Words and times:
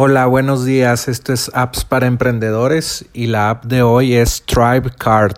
Hola, 0.00 0.26
buenos 0.26 0.64
días. 0.64 1.08
Esto 1.08 1.32
es 1.32 1.50
Apps 1.54 1.84
para 1.84 2.06
Emprendedores 2.06 3.06
y 3.12 3.26
la 3.26 3.50
app 3.50 3.64
de 3.64 3.82
hoy 3.82 4.14
es 4.14 4.44
TribeCard. 4.46 5.34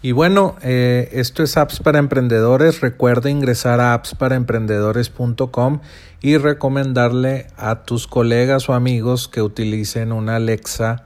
Y 0.00 0.12
bueno, 0.12 0.56
eh, 0.62 1.10
esto 1.12 1.42
es 1.42 1.58
Apps 1.58 1.80
para 1.80 1.98
Emprendedores. 1.98 2.80
Recuerda 2.80 3.28
ingresar 3.28 3.78
a 3.80 3.92
appsparaemprendedores.com 3.92 5.80
y 6.22 6.38
recomendarle 6.38 7.48
a 7.58 7.82
tus 7.82 8.06
colegas 8.06 8.70
o 8.70 8.72
amigos 8.72 9.28
que 9.28 9.42
utilicen 9.42 10.12
una 10.12 10.36
Alexa 10.36 11.04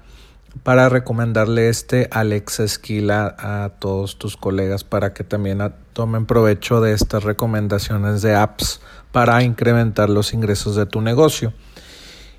para 0.63 0.89
recomendarle 0.89 1.69
este 1.69 2.09
Alexa 2.13 2.69
Skill 2.69 3.11
a, 3.11 3.73
todos 3.81 4.19
tus 4.19 4.37
colegas 4.37 4.85
para 4.85 5.13
que 5.13 5.25
también 5.25 5.75
tomen 5.95 6.27
provecho 6.27 6.81
de 6.81 6.93
estas 6.93 7.25
recomendaciones 7.25 8.23
de 8.23 8.37
apps 8.37 8.81
para 9.11 9.43
incrementar 9.43 10.09
los 10.09 10.33
ingresos 10.33 10.77
de 10.77 10.87
tu 10.87 11.01
negocio. 11.01 11.53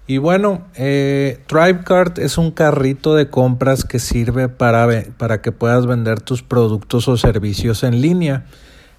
Y 0.06 0.18
bueno, 0.18 0.68
eh, 0.76 1.40
es 2.18 2.38
un 2.38 2.52
carrito 2.52 3.16
de 3.16 3.30
compras 3.30 3.86
que 3.86 4.00
sirve 4.00 4.50
para, 4.50 4.88
para 5.18 5.42
que 5.42 5.54
puedas 5.54 5.86
vender 5.88 6.20
tus 6.20 6.44
productos 6.44 7.08
o 7.08 7.16
servicios 7.16 7.84
en 7.84 8.02
línea 8.02 8.46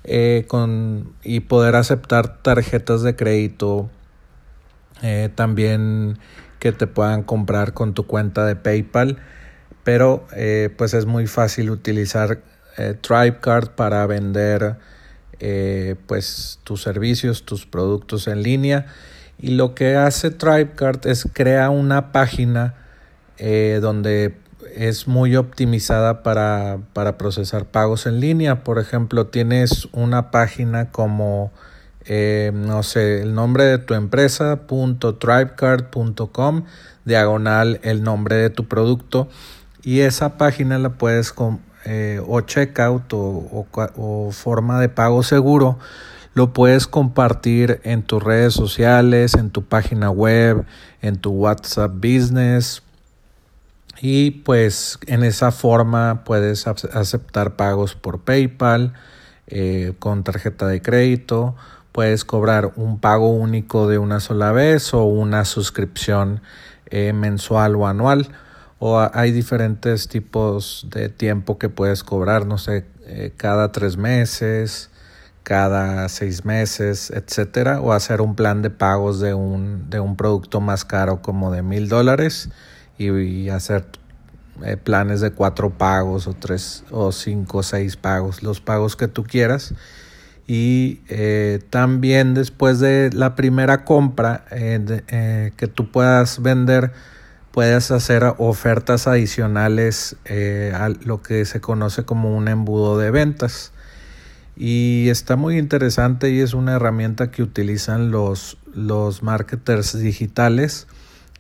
eh, 0.04 0.44
con, 0.48 1.14
y 1.22 1.40
poder 1.40 1.76
aceptar 1.76 2.42
tarjetas 2.42 3.02
de 3.02 3.16
crédito. 3.16 3.90
Eh, 5.02 5.28
también 5.34 6.18
que 6.58 6.72
te 6.72 6.86
puedan 6.86 7.22
comprar 7.22 7.74
con 7.74 7.92
tu 7.92 8.06
cuenta 8.06 8.46
de 8.46 8.56
PayPal. 8.56 9.18
Pero 9.82 10.26
eh, 10.34 10.70
pues 10.74 10.94
es 10.94 11.04
muy 11.04 11.26
fácil 11.26 11.68
utilizar 11.70 12.40
TribeCard 13.02 13.70
para 13.72 14.06
vender 14.06 14.78
pues 16.06 16.58
tus 16.64 16.80
servicios, 16.80 17.44
tus 17.44 17.66
productos 17.66 18.26
en 18.26 18.42
línea. 18.42 18.86
Y 19.38 19.52
lo 19.52 19.74
que 19.74 19.96
hace 19.96 20.30
TribeCard 20.30 21.06
es 21.06 21.28
crear 21.32 21.70
una 21.70 22.12
página 22.12 22.74
eh, 23.38 23.80
donde 23.82 24.36
es 24.74 25.06
muy 25.06 25.36
optimizada 25.36 26.22
para, 26.22 26.78
procesar 27.18 27.66
pagos 27.66 28.06
en 28.06 28.20
línea. 28.20 28.64
Por 28.64 28.78
ejemplo, 28.78 29.26
tienes 29.26 29.88
una 29.92 30.30
página 30.30 30.90
como, 30.90 31.52
eh, 32.04 32.52
no 32.54 32.82
sé, 32.82 33.22
el 33.22 33.34
nombre 33.34 33.64
de 33.64 33.78
tu 33.78 33.94
empresa, 33.94 34.60
tribecard.com, 34.66 36.64
diagonal 37.04 37.80
el 37.82 38.02
nombre 38.02 38.36
de 38.36 38.50
tu 38.50 38.66
producto. 38.66 39.28
Y 39.82 40.00
esa 40.00 40.38
página 40.38 40.78
la 40.78 40.90
puedes, 40.90 41.32
con, 41.32 41.60
eh, 41.84 42.20
o 42.26 42.40
checkout 42.40 43.12
o, 43.12 43.66
o 43.72 44.30
forma 44.32 44.80
de 44.80 44.88
pago 44.88 45.22
seguro, 45.22 45.78
lo 46.34 46.52
puedes 46.52 46.86
compartir 46.86 47.80
en 47.84 48.02
tus 48.02 48.22
redes 48.22 48.54
sociales, 48.54 49.34
en 49.34 49.50
tu 49.50 49.64
página 49.64 50.10
web, 50.10 50.66
en 51.00 51.16
tu 51.16 51.30
WhatsApp 51.30 51.92
Business. 51.94 52.82
Y 54.00 54.32
pues 54.32 54.98
en 55.06 55.22
esa 55.22 55.52
forma 55.52 56.24
puedes 56.24 56.66
aceptar 56.66 57.54
pagos 57.54 57.94
por 57.94 58.20
PayPal, 58.20 58.94
eh, 59.46 59.94
con 60.00 60.24
tarjeta 60.24 60.66
de 60.66 60.82
crédito. 60.82 61.54
Puedes 61.92 62.24
cobrar 62.24 62.72
un 62.74 62.98
pago 62.98 63.28
único 63.30 63.86
de 63.86 63.98
una 63.98 64.18
sola 64.18 64.50
vez 64.50 64.92
o 64.92 65.04
una 65.04 65.44
suscripción 65.44 66.40
eh, 66.86 67.12
mensual 67.12 67.76
o 67.76 67.86
anual. 67.86 68.28
O 68.80 69.08
hay 69.14 69.30
diferentes 69.30 70.08
tipos 70.08 70.88
de 70.90 71.08
tiempo 71.08 71.58
que 71.58 71.68
puedes 71.68 72.02
cobrar, 72.02 72.44
no 72.44 72.58
sé, 72.58 72.84
eh, 73.06 73.32
cada 73.36 73.70
tres 73.70 73.96
meses, 73.96 74.90
cada 75.44 76.08
seis 76.08 76.44
meses, 76.46 77.10
etcétera, 77.10 77.80
o 77.80 77.92
hacer 77.92 78.22
un 78.22 78.34
plan 78.34 78.62
de 78.62 78.70
pagos 78.70 79.20
de 79.20 79.34
un, 79.34 79.88
de 79.90 80.00
un 80.00 80.16
producto 80.16 80.60
más 80.60 80.86
caro 80.86 81.20
como 81.20 81.52
de 81.52 81.62
mil 81.62 81.88
dólares 81.88 82.48
y, 82.98 83.50
hacer 83.50 83.84
eh, 84.64 84.78
planes 84.78 85.20
de 85.20 85.32
cuatro 85.32 85.70
pagos 85.70 86.26
o 86.26 86.32
tres 86.32 86.84
o 86.90 87.12
cinco 87.12 87.58
o 87.58 87.62
seis 87.62 87.96
pagos, 87.96 88.42
los 88.42 88.60
pagos 88.60 88.96
que 88.96 89.06
tú 89.06 89.22
quieras. 89.22 89.74
Y 90.46 91.00
eh, 91.08 91.60
también 91.70 92.34
después 92.34 92.80
de 92.80 93.10
la 93.12 93.36
primera 93.36 93.84
compra 93.84 94.46
eh, 94.50 95.52
que 95.56 95.68
tú 95.68 95.90
puedas 95.90 96.40
vender, 96.42 96.92
puedes 97.50 97.90
hacer 97.90 98.24
ofertas 98.38 99.06
adicionales 99.06 100.16
a 100.74 100.88
lo 100.88 101.22
que 101.22 101.44
se 101.44 101.60
conoce 101.60 102.04
como 102.04 102.34
un 102.34 102.48
embudo 102.48 102.98
de 102.98 103.10
ventas. 103.10 103.72
Y 104.56 105.08
está 105.08 105.36
muy 105.36 105.58
interesante 105.58 106.30
y 106.30 106.40
es 106.40 106.54
una 106.54 106.74
herramienta 106.74 107.30
que 107.30 107.42
utilizan 107.42 108.10
los, 108.10 108.56
los 108.72 109.22
marketers 109.22 109.98
digitales 109.98 110.86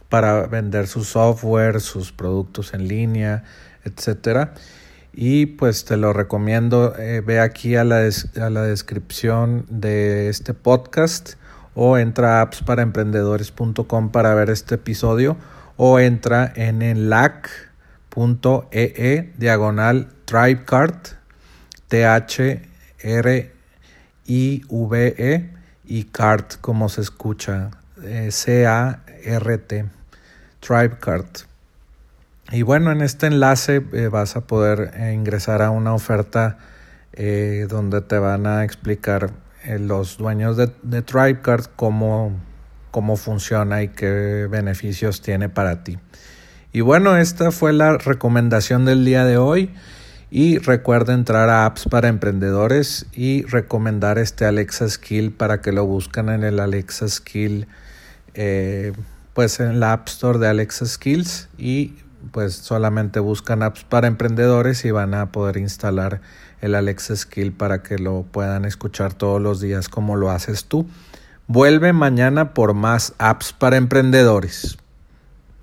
para 0.08 0.46
vender 0.46 0.86
su 0.86 1.04
software, 1.04 1.80
sus 1.80 2.12
productos 2.12 2.74
en 2.74 2.88
línea, 2.88 3.44
etcétera. 3.84 4.54
Y 5.12 5.46
pues 5.46 5.84
te 5.84 5.96
lo 5.96 6.12
recomiendo, 6.12 6.94
eh, 6.98 7.22
ve 7.24 7.38
aquí 7.38 7.76
a 7.76 7.84
la, 7.84 8.08
a 8.40 8.50
la 8.50 8.62
descripción 8.62 9.64
de 9.68 10.28
este 10.28 10.54
podcast 10.54 11.34
o 11.74 11.98
entra 11.98 12.38
a 12.38 12.42
appsparaemprendedores.com 12.42 14.10
para 14.10 14.34
ver 14.34 14.50
este 14.50 14.74
episodio 14.74 15.36
o 15.76 16.00
entra 16.00 16.52
en 16.56 16.82
el 16.82 17.10
lac.ee 17.10 18.68
e 18.72 19.32
diagonal 19.38 20.08
tribecard 20.24 20.98
th 21.88 22.73
R-I-V-E 23.04 23.44
y 25.84 26.04
CART, 26.04 26.54
como 26.60 26.88
se 26.88 27.02
escucha, 27.02 27.70
eh, 28.02 28.30
C-A-R-T, 28.30 29.84
TribeCart. 30.60 31.38
Y 32.50 32.62
bueno, 32.62 32.90
en 32.90 33.02
este 33.02 33.26
enlace 33.26 33.82
eh, 33.92 34.08
vas 34.08 34.36
a 34.36 34.46
poder 34.46 34.92
eh, 34.96 35.12
ingresar 35.12 35.62
a 35.62 35.70
una 35.70 35.94
oferta 35.94 36.58
donde 37.68 38.00
te 38.00 38.18
van 38.18 38.44
a 38.44 38.64
explicar 38.64 39.30
los 39.78 40.18
dueños 40.18 40.56
de, 40.56 40.72
de 40.82 41.00
TribeCart 41.00 41.70
cómo, 41.76 42.32
cómo 42.90 43.16
funciona 43.16 43.84
y 43.84 43.88
qué 43.90 44.48
beneficios 44.50 45.22
tiene 45.22 45.48
para 45.48 45.84
ti. 45.84 45.96
Y 46.72 46.80
bueno, 46.80 47.16
esta 47.16 47.52
fue 47.52 47.72
la 47.72 47.98
recomendación 47.98 48.84
del 48.84 49.04
día 49.04 49.24
de 49.24 49.36
hoy. 49.36 49.72
Y 50.30 50.58
recuerda 50.58 51.14
entrar 51.14 51.48
a 51.48 51.66
apps 51.66 51.86
para 51.88 52.08
emprendedores 52.08 53.06
y 53.12 53.42
recomendar 53.44 54.18
este 54.18 54.46
Alexa 54.46 54.88
Skill 54.88 55.32
para 55.32 55.60
que 55.60 55.72
lo 55.72 55.86
busquen 55.86 56.28
en 56.28 56.42
el 56.42 56.58
Alexa 56.60 57.08
Skill, 57.08 57.68
eh, 58.34 58.92
pues 59.32 59.60
en 59.60 59.80
la 59.80 59.92
App 59.92 60.08
Store 60.08 60.38
de 60.38 60.48
Alexa 60.48 60.86
Skills 60.86 61.48
y 61.56 61.94
pues 62.32 62.54
solamente 62.54 63.20
buscan 63.20 63.62
apps 63.62 63.84
para 63.84 64.06
emprendedores 64.06 64.84
y 64.84 64.90
van 64.90 65.14
a 65.14 65.30
poder 65.30 65.56
instalar 65.56 66.20
el 66.60 66.74
Alexa 66.74 67.14
Skill 67.16 67.52
para 67.52 67.82
que 67.82 67.98
lo 67.98 68.22
puedan 68.22 68.64
escuchar 68.64 69.12
todos 69.14 69.40
los 69.40 69.60
días 69.60 69.88
como 69.88 70.16
lo 70.16 70.30
haces 70.30 70.64
tú. 70.64 70.86
Vuelve 71.46 71.92
mañana 71.92 72.54
por 72.54 72.72
más 72.72 73.12
apps 73.18 73.52
para 73.52 73.76
emprendedores. 73.76 74.78